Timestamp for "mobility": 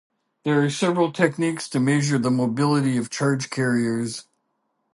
2.31-2.97